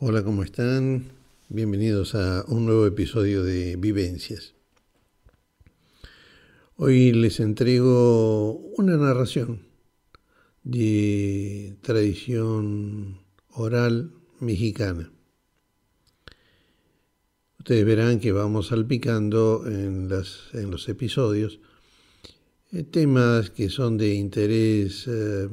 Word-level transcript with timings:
Hola, 0.00 0.22
¿cómo 0.22 0.44
están? 0.44 1.10
Bienvenidos 1.48 2.14
a 2.14 2.44
un 2.46 2.66
nuevo 2.66 2.86
episodio 2.86 3.42
de 3.42 3.74
Vivencias. 3.74 4.54
Hoy 6.76 7.10
les 7.10 7.40
entrego 7.40 8.52
una 8.76 8.96
narración 8.96 9.66
de 10.62 11.76
tradición 11.82 13.18
oral 13.50 14.12
mexicana. 14.38 15.10
Ustedes 17.58 17.84
verán 17.84 18.20
que 18.20 18.30
vamos 18.30 18.68
salpicando 18.68 19.64
en, 19.66 20.08
los 20.08 20.88
episodios 20.88 21.58
eh, 22.70 22.84
temas 22.84 23.50
que 23.50 23.68
son 23.68 23.98
de 23.98 24.14
interés 24.14 25.08
eh, 25.08 25.48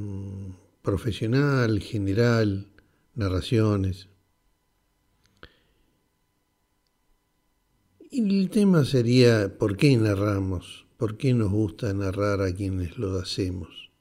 profesional, 0.84 1.79
general, 1.79 2.67
narraciones. 3.15 4.07
Y 8.17 8.39
el 8.39 8.49
tema 8.49 8.85
sería 8.85 9.57
¿por 9.57 9.75
qué 9.75 9.97
narramos? 9.97 10.85
¿Por 10.95 11.17
qué 11.17 11.33
nos 11.33 11.51
gusta 11.51 11.93
narrar 11.93 12.41
a 12.41 12.55
quienes 12.55 12.97
lo 12.97 13.19
hacemos? 13.19 13.91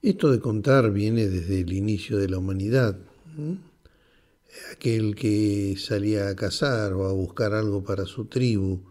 Esto 0.00 0.32
de 0.32 0.40
contar 0.40 0.90
viene 0.92 1.28
desde 1.28 1.60
el 1.60 1.74
inicio 1.74 2.16
de 2.16 2.30
la 2.30 2.38
humanidad. 2.38 2.98
Aquel 4.72 5.14
que 5.14 5.76
salía 5.76 6.30
a 6.30 6.36
cazar 6.36 6.94
o 6.94 7.06
a 7.06 7.12
buscar 7.12 7.52
algo 7.52 7.84
para 7.84 8.06
su 8.06 8.24
tribu, 8.24 8.84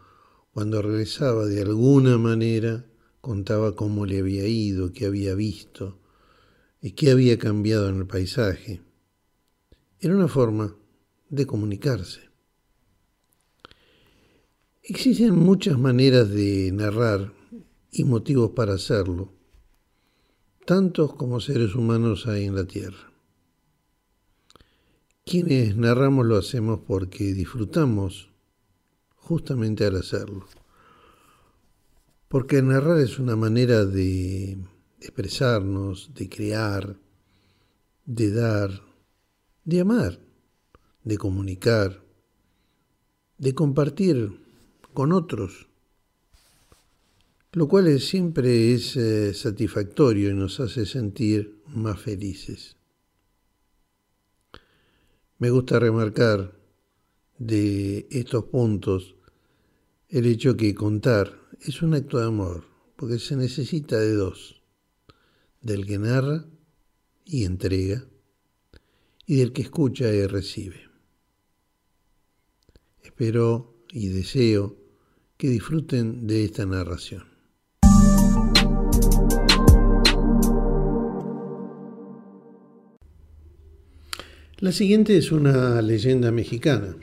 cuando 0.53 0.83
regresaba 0.83 1.47
de 1.47 1.63
alguna 1.63 2.19
manera, 2.19 2.85
contaba 3.21 3.75
cómo 3.75 4.05
le 4.05 4.19
había 4.19 4.47
ido, 4.47 4.93
qué 4.93 5.07
había 5.07 5.33
visto 5.33 5.97
y 6.79 6.91
qué 6.91 7.09
había 7.09 7.39
cambiado 7.39 7.89
en 7.89 7.97
el 7.97 8.05
paisaje. 8.05 8.83
Era 9.99 10.15
una 10.15 10.27
forma 10.27 10.75
de 11.31 11.47
comunicarse. 11.47 12.30
Existen 14.93 15.39
muchas 15.39 15.79
maneras 15.79 16.29
de 16.31 16.69
narrar 16.73 17.31
y 17.93 18.03
motivos 18.03 18.51
para 18.51 18.73
hacerlo, 18.73 19.31
tantos 20.65 21.13
como 21.13 21.39
seres 21.39 21.75
humanos 21.75 22.27
hay 22.27 22.43
en 22.43 22.55
la 22.55 22.65
Tierra. 22.65 23.09
Quienes 25.23 25.77
narramos 25.77 26.25
lo 26.25 26.35
hacemos 26.35 26.81
porque 26.85 27.33
disfrutamos 27.33 28.33
justamente 29.15 29.85
al 29.85 29.95
hacerlo. 29.95 30.45
Porque 32.27 32.61
narrar 32.61 32.99
es 32.99 33.17
una 33.17 33.37
manera 33.37 33.85
de 33.85 34.57
expresarnos, 34.99 36.13
de 36.15 36.27
crear, 36.27 36.99
de 38.03 38.29
dar, 38.29 38.71
de 39.63 39.79
amar, 39.79 40.19
de 41.05 41.17
comunicar, 41.17 42.03
de 43.37 43.55
compartir 43.55 44.50
con 44.93 45.11
otros, 45.11 45.67
lo 47.53 47.67
cual 47.67 47.99
siempre 47.99 48.73
es 48.73 48.95
eh, 48.95 49.33
satisfactorio 49.33 50.29
y 50.29 50.33
nos 50.33 50.59
hace 50.59 50.85
sentir 50.85 51.61
más 51.67 51.99
felices. 51.99 52.77
Me 55.37 55.49
gusta 55.49 55.79
remarcar 55.79 56.55
de 57.37 58.07
estos 58.11 58.45
puntos 58.45 59.15
el 60.07 60.25
hecho 60.25 60.55
que 60.55 60.75
contar 60.75 61.39
es 61.61 61.81
un 61.81 61.93
acto 61.93 62.19
de 62.19 62.25
amor, 62.25 62.65
porque 62.95 63.17
se 63.17 63.35
necesita 63.35 63.97
de 63.97 64.13
dos, 64.13 64.61
del 65.61 65.85
que 65.85 65.97
narra 65.97 66.45
y 67.25 67.45
entrega, 67.45 68.05
y 69.25 69.37
del 69.37 69.53
que 69.53 69.61
escucha 69.61 70.13
y 70.13 70.25
recibe. 70.27 70.89
Espero 73.01 73.73
y 73.91 74.09
deseo 74.09 74.80
que 75.41 75.49
disfruten 75.49 76.27
de 76.27 76.45
esta 76.45 76.67
narración. 76.67 77.23
La 84.59 84.71
siguiente 84.71 85.17
es 85.17 85.31
una 85.31 85.81
leyenda 85.81 86.31
mexicana. 86.31 86.95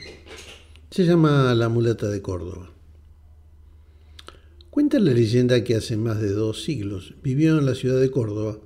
Se 0.89 1.03
llama 1.03 1.53
La 1.53 1.67
mulata 1.67 2.07
de 2.07 2.21
Córdoba. 2.21 2.71
Cuenta 4.69 4.99
la 4.99 5.11
leyenda 5.11 5.61
que 5.65 5.75
hace 5.75 5.97
más 5.97 6.21
de 6.21 6.31
dos 6.31 6.63
siglos 6.63 7.15
vivió 7.21 7.59
en 7.59 7.65
la 7.65 7.75
ciudad 7.75 7.99
de 7.99 8.09
Córdoba, 8.09 8.57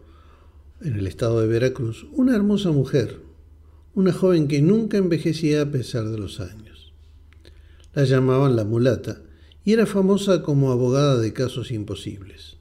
en 0.82 0.98
el 0.98 1.08
estado 1.08 1.42
de 1.42 1.48
Veracruz, 1.48 2.06
una 2.12 2.36
hermosa 2.36 2.70
mujer, 2.70 3.22
una 3.96 4.14
joven 4.14 4.48
que 4.48 4.62
nunca 4.62 4.98
envejecía 4.98 5.64
a 5.64 5.72
pesar 5.72 6.10
de 6.10 6.20
los 6.20 6.42
años. 6.42 6.94
La 7.96 8.04
llamaban 8.04 8.56
la 8.56 8.66
mulata 8.66 9.24
y 9.66 9.74
era 9.74 9.86
famosa 9.86 10.42
como 10.42 10.72
abogada 10.72 11.18
de 11.18 11.34
casos 11.34 11.72
imposibles. 11.72 12.58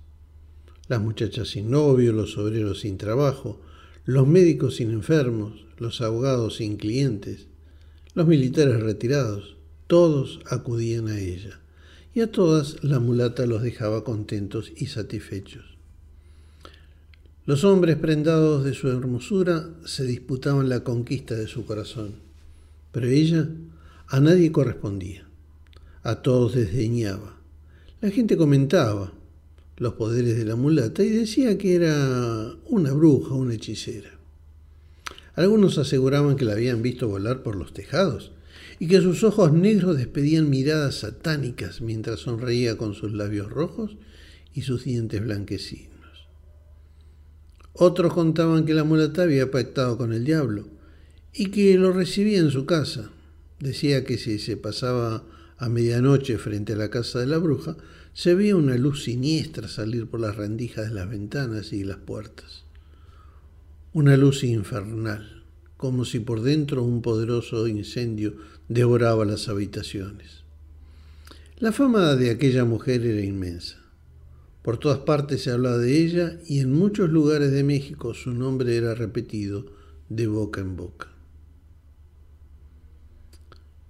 Las 0.89 1.01
muchachas 1.01 1.49
sin 1.49 1.71
novio, 1.71 2.13
los 2.13 2.37
obreros 2.39 2.81
sin 2.81 2.99
trabajo, 2.99 3.61
los 4.05 4.27
médicos 4.27 4.77
sin 4.77 4.91
enfermos, 4.91 5.65
los 5.79 6.01
abogados 6.01 6.57
sin 6.57 6.77
clientes, 6.77 7.47
los 8.15 8.27
militares 8.27 8.81
retirados, 8.81 9.57
todos 9.87 10.41
acudían 10.51 11.09
a 11.09 11.19
ella, 11.19 11.61
y 12.15 12.21
a 12.21 12.31
todas 12.31 12.83
la 12.85 13.01
mulata 13.01 13.47
los 13.47 13.63
dejaba 13.63 14.05
contentos 14.05 14.73
y 14.77 14.87
satisfechos. 14.87 15.65
Los 17.45 17.65
hombres 17.65 17.97
prendados 17.97 18.65
de 18.65 18.75
su 18.75 18.89
hermosura 18.89 19.71
se 19.85 20.05
disputaban 20.05 20.69
la 20.69 20.85
conquista 20.85 21.35
de 21.35 21.49
su 21.49 21.65
corazón, 21.65 22.17
pero 22.93 23.09
ella 23.09 23.49
a 24.07 24.21
nadie 24.21 24.53
correspondía, 24.53 25.27
a 26.03 26.23
todos 26.23 26.55
desdeñaba. 26.55 27.39
La 28.01 28.11
gente 28.11 28.37
comentaba 28.37 29.13
los 29.77 29.95
poderes 29.95 30.37
de 30.37 30.45
la 30.45 30.57
mulata 30.57 31.03
y 31.03 31.11
decía 31.11 31.59
que 31.59 31.75
era 31.75 32.55
una 32.67 32.93
bruja, 32.93 33.35
una 33.35 33.55
hechicera. 33.55 34.11
Algunos 35.35 35.79
aseguraban 35.79 36.37
que 36.37 36.45
la 36.45 36.53
habían 36.53 36.83
visto 36.83 37.09
volar 37.09 37.43
por 37.43 37.57
los 37.57 37.73
tejados 37.73 38.33
y 38.79 38.87
que 38.87 39.01
sus 39.01 39.25
ojos 39.25 39.53
negros 39.53 39.97
despedían 39.97 40.51
miradas 40.51 40.97
satánicas 40.97 41.81
mientras 41.81 42.21
sonreía 42.21 42.77
con 42.77 42.95
sus 42.95 43.13
labios 43.13 43.51
rojos 43.51 43.97
y 44.53 44.63
sus 44.63 44.85
dientes 44.85 45.23
blanquecinos. 45.23 45.93
Otros 47.73 48.13
contaban 48.13 48.67
que 48.67 48.75
la 48.75 48.85
mulata 48.85 49.23
había 49.23 49.51
pactado 49.51 49.97
con 49.97 50.13
el 50.13 50.25
diablo 50.25 50.69
y 51.33 51.47
que 51.47 51.79
lo 51.79 51.93
recibía 51.93 52.39
en 52.39 52.51
su 52.51 52.67
casa. 52.67 53.11
Decía 53.59 54.05
que 54.05 54.19
si 54.19 54.39
se 54.39 54.57
pasaba 54.57 55.25
a 55.59 55.69
medianoche 55.69 56.39
frente 56.39 56.73
a 56.73 56.77
la 56.77 56.91
casa 56.91 57.21
de 57.21 57.27
la 57.27 57.39
bruja, 57.39 57.77
se 58.15 58.35
veía 58.35 58.57
una 58.57 58.77
luz 58.77 59.05
siniestra 59.05 59.69
salir 59.69 60.07
por 60.09 60.21
las 60.21 60.37
rendijas 60.37 60.89
de 60.89 60.95
las 60.95 61.09
ventanas 61.09 61.73
y 61.73 61.85
las 61.85 61.99
puertas 61.99 62.65
una 63.95 64.17
luz 64.17 64.43
infernal, 64.43 65.45
como 65.77 66.07
si 66.07 66.21
por 66.21 66.41
dentro 66.41 66.83
un 66.83 67.03
poderoso 67.03 67.67
incendio 67.69 68.37
devoraba 68.69 69.27
las 69.27 69.49
habitaciones. 69.49 70.45
La 71.59 71.73
fama 71.73 72.15
de 72.17 72.31
aquella 72.31 72.65
mujer 72.65 73.05
era 73.05 73.21
inmensa. 73.21 73.77
Por 74.63 74.79
todas 74.79 75.01
partes 75.01 75.43
se 75.43 75.51
hablaba 75.51 75.77
de 75.77 75.99
ella 76.03 76.39
y 76.47 76.61
en 76.61 76.73
muchos 76.73 77.11
lugares 77.11 77.51
de 77.51 77.65
México 77.65 78.15
su 78.15 78.33
nombre 78.33 78.77
era 78.77 78.95
repetido 78.95 79.67
de 80.09 80.27
boca 80.27 80.61
en 80.63 80.77
boca. 80.77 81.09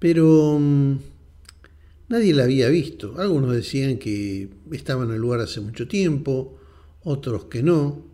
Pero 0.00 0.58
mm, 0.58 0.96
nadie 2.12 2.34
la 2.34 2.44
había 2.44 2.68
visto. 2.68 3.18
Algunos 3.18 3.54
decían 3.54 3.96
que 3.96 4.50
estaba 4.70 5.04
en 5.04 5.12
el 5.12 5.18
lugar 5.18 5.40
hace 5.40 5.62
mucho 5.62 5.88
tiempo, 5.88 6.58
otros 7.02 7.46
que 7.46 7.62
no, 7.62 8.04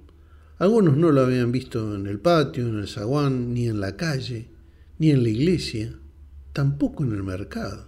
algunos 0.58 0.96
no 0.96 1.10
lo 1.10 1.22
habían 1.22 1.50
visto 1.50 1.96
en 1.96 2.06
el 2.06 2.20
patio, 2.20 2.68
en 2.68 2.78
el 2.78 2.86
zaguán, 2.86 3.52
ni 3.52 3.66
en 3.66 3.80
la 3.80 3.96
calle, 3.96 4.46
ni 4.98 5.10
en 5.10 5.24
la 5.24 5.30
iglesia, 5.30 5.98
tampoco 6.52 7.02
en 7.02 7.10
el 7.12 7.24
mercado. 7.24 7.86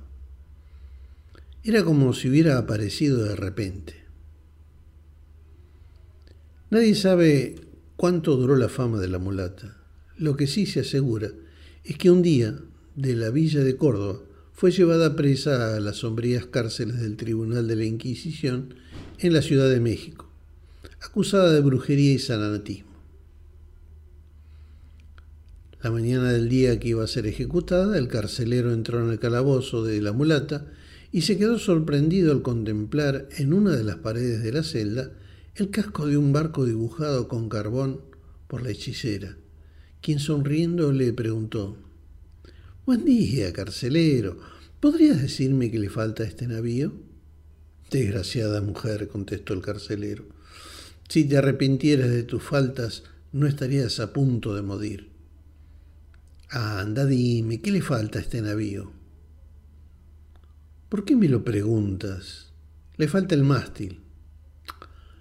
Era 1.62 1.84
como 1.84 2.12
si 2.12 2.28
hubiera 2.28 2.58
aparecido 2.58 3.22
de 3.22 3.36
repente. 3.36 3.94
Nadie 6.70 6.96
sabe 6.96 7.54
cuánto 7.94 8.36
duró 8.36 8.56
la 8.56 8.68
fama 8.68 8.98
de 8.98 9.08
la 9.08 9.20
mulata. 9.20 9.76
Lo 10.16 10.36
que 10.36 10.48
sí 10.48 10.66
se 10.66 10.80
asegura 10.80 11.30
es 11.84 11.96
que 11.98 12.10
un 12.10 12.22
día, 12.22 12.58
de 12.96 13.14
la 13.14 13.30
villa 13.30 13.62
de 13.62 13.76
Córdoba, 13.76 14.20
fue 14.60 14.72
llevada 14.72 15.16
presa 15.16 15.74
a 15.74 15.80
las 15.80 15.96
sombrías 15.96 16.44
cárceles 16.44 17.00
del 17.00 17.16
Tribunal 17.16 17.66
de 17.66 17.76
la 17.76 17.86
Inquisición 17.86 18.74
en 19.18 19.32
la 19.32 19.40
Ciudad 19.40 19.70
de 19.70 19.80
México 19.80 20.28
acusada 21.00 21.50
de 21.50 21.62
brujería 21.62 22.12
y 22.12 22.18
sananatismo. 22.18 22.90
La 25.82 25.90
mañana 25.90 26.30
del 26.30 26.50
día 26.50 26.78
que 26.78 26.88
iba 26.88 27.02
a 27.02 27.06
ser 27.06 27.26
ejecutada, 27.26 27.96
el 27.96 28.08
carcelero 28.08 28.74
entró 28.74 29.02
en 29.02 29.10
el 29.10 29.18
calabozo 29.18 29.82
de 29.82 30.02
la 30.02 30.12
mulata 30.12 30.66
y 31.10 31.22
se 31.22 31.38
quedó 31.38 31.58
sorprendido 31.58 32.30
al 32.30 32.42
contemplar 32.42 33.30
en 33.38 33.54
una 33.54 33.74
de 33.74 33.84
las 33.84 33.96
paredes 33.96 34.42
de 34.42 34.52
la 34.52 34.62
celda 34.62 35.10
el 35.54 35.70
casco 35.70 36.06
de 36.06 36.18
un 36.18 36.34
barco 36.34 36.66
dibujado 36.66 37.28
con 37.28 37.48
carbón 37.48 38.02
por 38.46 38.60
la 38.60 38.68
hechicera, 38.68 39.38
quien 40.02 40.18
sonriendo 40.18 40.92
le 40.92 41.14
preguntó, 41.14 41.78
Buen 42.86 43.04
día, 43.04 43.52
carcelero. 43.52 44.38
¿Podrías 44.80 45.20
decirme 45.20 45.70
qué 45.70 45.78
le 45.78 45.90
falta 45.90 46.22
a 46.22 46.26
este 46.26 46.48
navío? 46.48 46.94
Desgraciada 47.90 48.62
mujer, 48.62 49.06
contestó 49.08 49.52
el 49.52 49.60
carcelero. 49.60 50.24
Si 51.06 51.24
te 51.24 51.36
arrepintieras 51.36 52.08
de 52.08 52.22
tus 52.22 52.42
faltas, 52.42 53.04
no 53.32 53.46
estarías 53.46 54.00
a 54.00 54.14
punto 54.14 54.54
de 54.54 54.62
morir. 54.62 55.10
Anda, 56.48 57.04
dime, 57.04 57.60
¿qué 57.60 57.70
le 57.70 57.82
falta 57.82 58.18
a 58.18 58.22
este 58.22 58.40
navío? 58.40 58.90
¿Por 60.88 61.04
qué 61.04 61.16
me 61.16 61.28
lo 61.28 61.44
preguntas? 61.44 62.50
Le 62.96 63.08
falta 63.08 63.34
el 63.34 63.44
mástil. 63.44 64.00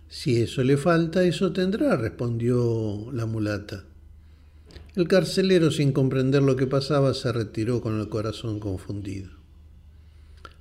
Si 0.08 0.42
eso 0.42 0.64
le 0.64 0.78
falta, 0.78 1.24
eso 1.24 1.52
tendrá, 1.52 1.98
respondió 1.98 3.12
la 3.12 3.26
mulata. 3.26 3.84
El 4.96 5.08
carcelero, 5.08 5.70
sin 5.70 5.92
comprender 5.92 6.42
lo 6.42 6.56
que 6.56 6.66
pasaba, 6.66 7.14
se 7.14 7.32
retiró 7.32 7.82
con 7.82 8.00
el 8.00 8.10
corazón 8.10 8.60
confundido. 8.60 9.30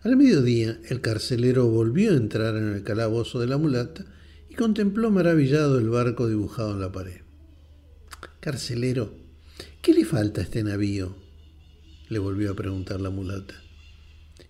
Al 0.03 0.17
mediodía, 0.17 0.79
el 0.89 1.01
carcelero 1.01 1.67
volvió 1.67 2.13
a 2.13 2.17
entrar 2.17 2.57
en 2.57 2.73
el 2.75 2.83
calabozo 2.83 3.41
de 3.41 3.47
la 3.47 3.57
mulata 3.57 4.05
y 4.49 4.55
contempló 4.55 5.11
maravillado 5.11 5.79
el 5.79 5.89
barco 5.89 6.29
dibujado 6.29 6.73
en 6.73 6.81
la 6.81 6.93
pared. 6.93 7.23
Carcelero, 8.41 9.13
¿qué 9.83 9.95
le 9.95 10.05
falta 10.05 10.41
a 10.41 10.45
este 10.45 10.63
navío? 10.63 11.17
le 12.09 12.19
volvió 12.19 12.53
a 12.53 12.57
preguntar 12.57 13.01
la 13.01 13.11
mulata. 13.11 13.55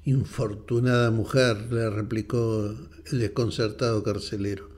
Infortunada 0.04 1.10
mujer, 1.10 1.72
le 1.72 1.88
replicó 1.90 2.74
el 3.10 3.18
desconcertado 3.18 4.02
carcelero, 4.02 4.70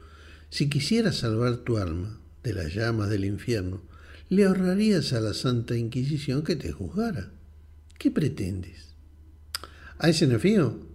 si 0.51 0.69
quisieras 0.69 1.17
salvar 1.17 1.59
tu 1.59 1.79
alma 1.79 2.21
de 2.43 2.55
las 2.55 2.75
llamas 2.75 3.11
del 3.11 3.25
infierno, 3.25 3.83
le 4.31 4.45
ahorrarías 4.45 5.13
a 5.13 5.21
la 5.21 5.35
Santa 5.35 5.77
Inquisición 5.77 6.43
que 6.43 6.55
te 6.55 6.71
juzgara. 6.71 7.33
¿Qué 7.99 8.13
pretendes? 8.13 8.95
¿A 9.99 10.09
ese 10.09 10.29
navío? 10.29 10.87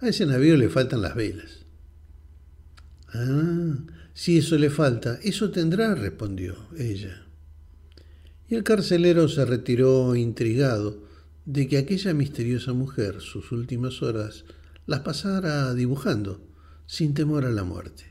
A 0.00 0.08
ese 0.08 0.26
navío 0.26 0.56
le 0.56 0.68
faltan 0.68 1.02
las 1.02 1.16
velas. 1.16 1.66
Ah, 3.12 3.78
si 4.14 4.38
eso 4.38 4.56
le 4.56 4.70
falta, 4.70 5.18
eso 5.24 5.50
tendrá, 5.50 5.96
respondió 5.96 6.56
ella. 6.78 7.26
Y 8.48 8.54
el 8.54 8.62
carcelero 8.62 9.28
se 9.28 9.44
retiró 9.44 10.14
intrigado 10.14 11.02
de 11.46 11.66
que 11.66 11.78
aquella 11.78 12.14
misteriosa 12.14 12.74
mujer 12.74 13.20
sus 13.20 13.50
últimas 13.50 14.02
horas 14.02 14.44
las 14.86 15.00
pasara 15.00 15.74
dibujando, 15.74 16.46
sin 16.86 17.12
temor 17.12 17.44
a 17.44 17.50
la 17.50 17.64
muerte. 17.64 18.04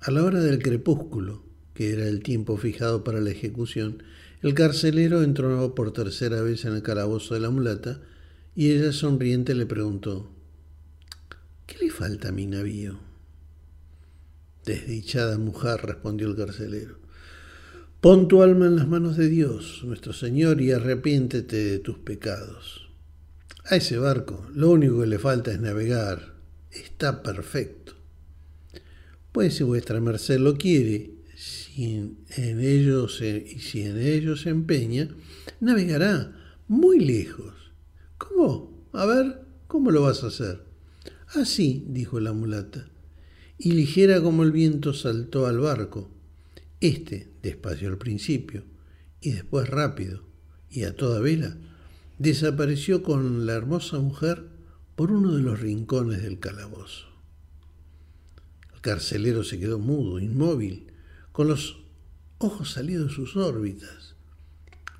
A 0.00 0.10
la 0.10 0.24
hora 0.24 0.40
del 0.40 0.62
crepúsculo, 0.62 1.49
que 1.80 1.94
era 1.94 2.06
el 2.06 2.22
tiempo 2.22 2.58
fijado 2.58 3.04
para 3.04 3.22
la 3.22 3.30
ejecución, 3.30 4.02
el 4.42 4.52
carcelero 4.52 5.22
entró 5.22 5.74
por 5.74 5.94
tercera 5.94 6.42
vez 6.42 6.66
en 6.66 6.74
el 6.74 6.82
calabozo 6.82 7.32
de 7.32 7.40
la 7.40 7.48
mulata 7.48 8.02
y 8.54 8.72
ella 8.72 8.92
sonriente 8.92 9.54
le 9.54 9.64
preguntó, 9.64 10.30
¿Qué 11.66 11.78
le 11.82 11.90
falta 11.90 12.28
a 12.28 12.32
mi 12.32 12.44
navío? 12.44 13.00
Desdichada 14.66 15.38
mujer, 15.38 15.80
respondió 15.80 16.28
el 16.28 16.36
carcelero, 16.36 16.98
pon 18.02 18.28
tu 18.28 18.42
alma 18.42 18.66
en 18.66 18.76
las 18.76 18.86
manos 18.86 19.16
de 19.16 19.28
Dios, 19.28 19.80
nuestro 19.82 20.12
Señor, 20.12 20.60
y 20.60 20.72
arrepiéntete 20.72 21.56
de 21.64 21.78
tus 21.78 21.96
pecados. 21.96 22.90
A 23.64 23.76
ese 23.76 23.96
barco 23.96 24.46
lo 24.52 24.68
único 24.68 25.00
que 25.00 25.06
le 25.06 25.18
falta 25.18 25.50
es 25.50 25.58
navegar. 25.58 26.34
Está 26.70 27.22
perfecto. 27.22 27.94
Pues 29.32 29.54
si 29.54 29.64
vuestra 29.64 29.98
merced 29.98 30.40
lo 30.40 30.58
quiere, 30.58 31.19
si 31.74 32.16
en 32.36 32.60
ellos 32.60 33.16
se, 33.16 33.46
y 33.54 33.60
si 33.60 33.82
en 33.82 33.98
ellos 33.98 34.42
se 34.42 34.50
empeña, 34.50 35.08
navegará 35.60 36.36
muy 36.68 36.98
lejos. 36.98 37.54
¿Cómo? 38.18 38.88
A 38.92 39.06
ver, 39.06 39.42
¿cómo 39.66 39.90
lo 39.90 40.02
vas 40.02 40.24
a 40.24 40.28
hacer? 40.28 40.64
Así, 41.28 41.84
dijo 41.88 42.18
la 42.18 42.32
mulata, 42.32 42.88
y 43.56 43.72
ligera 43.72 44.20
como 44.20 44.42
el 44.42 44.52
viento 44.52 44.92
saltó 44.92 45.46
al 45.46 45.60
barco. 45.60 46.10
Este, 46.80 47.28
despacio 47.42 47.88
al 47.88 47.98
principio, 47.98 48.64
y 49.20 49.32
después 49.32 49.68
rápido, 49.68 50.24
y 50.70 50.84
a 50.84 50.96
toda 50.96 51.20
vela, 51.20 51.56
desapareció 52.18 53.02
con 53.02 53.46
la 53.46 53.54
hermosa 53.54 53.98
mujer 53.98 54.44
por 54.96 55.12
uno 55.12 55.34
de 55.34 55.42
los 55.42 55.60
rincones 55.60 56.22
del 56.22 56.40
calabozo. 56.40 57.06
El 58.74 58.80
carcelero 58.80 59.44
se 59.44 59.58
quedó 59.58 59.78
mudo, 59.78 60.18
inmóvil, 60.18 60.89
con 61.40 61.48
los 61.48 61.78
ojos 62.36 62.72
salidos 62.72 63.08
de 63.08 63.14
sus 63.14 63.34
órbitas, 63.34 64.14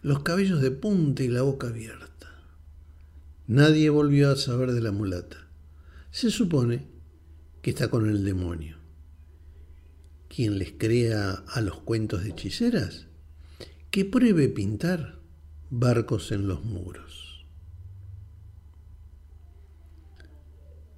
los 0.01 0.23
cabellos 0.23 0.63
de 0.63 0.71
punta 0.71 1.23
y 1.23 1.29
la 1.29 1.43
boca 1.43 1.67
abierta. 1.67 2.35
Nadie 3.47 3.91
volvió 3.91 4.31
a 4.31 4.37
saber 4.37 4.73
de 4.73 4.81
la 4.81 4.91
mulata. 4.91 5.37
Se 6.11 6.31
supone 6.31 6.87
que 7.61 7.69
está 7.69 7.91
con 7.91 8.09
el 8.09 8.25
demonio. 8.25 8.79
Quien 10.35 10.59
les 10.59 10.73
crea 10.73 11.45
a 11.47 11.61
los 11.61 11.81
cuentos 11.81 12.25
de 12.25 12.31
hechiceras, 12.31 13.07
que 13.91 14.07
pruebe 14.07 14.49
pintar 14.49 15.21
barcos 15.69 16.33
en 16.33 16.49
los 16.49 16.65
muros. 16.65 17.45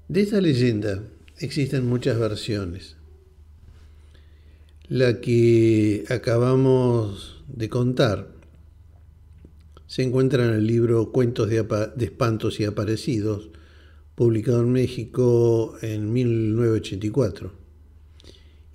De 0.07 0.21
esta 0.21 0.41
leyenda 0.41 1.03
existen 1.39 1.89
muchas 1.89 2.17
versiones. 2.17 3.02
La 4.93 5.23
que 5.23 6.05
acabamos 6.11 7.43
de 7.49 7.71
contar 7.71 8.29
se 9.87 10.03
encuentra 10.03 10.45
en 10.45 10.53
el 10.53 10.67
libro 10.67 11.13
Cuentos 11.13 11.49
de, 11.49 11.67
Espantos 11.99 12.61
y 12.61 12.67
Aparecidos, 12.67 13.49
publicado 14.15 14.61
en 14.61 14.71
México 14.71 15.79
en 15.81 16.13
1984. 16.13 17.55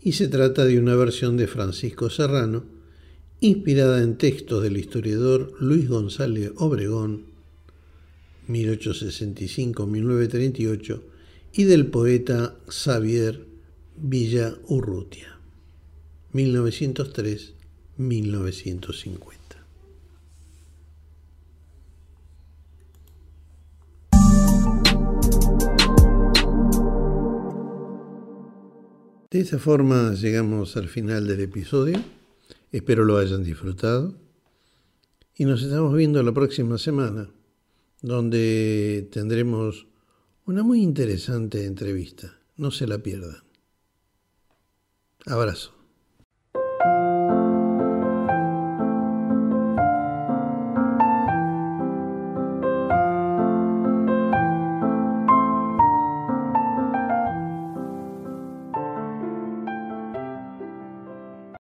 Y 0.02 0.14
se 0.14 0.28
trata 0.28 0.66
de 0.66 0.80
una 0.80 0.96
versión 0.96 1.38
de 1.38 1.46
Francisco 1.46 2.10
Serrano, 2.10 2.64
inspirada 3.40 4.02
en 4.02 4.18
textos 4.18 4.64
del 4.64 4.78
historiador 4.78 5.54
Luis 5.60 5.88
González 5.88 6.52
Obregón, 6.56 7.28
1865-1938, 8.50 11.00
y 11.54 11.66
del 11.66 11.86
poeta 11.86 12.56
Xavier 12.68 13.46
Villa 13.98 14.56
Urrutia. 14.68 15.37
1903-1950. 16.38 19.38
De 29.30 29.42
esta 29.42 29.60
forma 29.60 30.14
llegamos 30.14 30.78
al 30.78 30.88
final 30.88 31.28
del 31.28 31.42
episodio. 31.42 32.02
Espero 32.72 33.04
lo 33.04 33.18
hayan 33.18 33.44
disfrutado. 33.44 34.16
Y 35.36 35.44
nos 35.46 35.64
estamos 35.64 35.94
viendo 35.96 36.24
la 36.24 36.34
próxima 36.34 36.78
semana, 36.78 37.30
donde 38.02 39.10
tendremos 39.12 39.88
una 40.46 40.64
muy 40.64 40.82
interesante 40.82 41.66
entrevista. 41.66 42.40
No 42.56 42.72
se 42.72 42.88
la 42.88 43.00
pierdan. 43.00 43.44
Abrazo. 45.26 45.77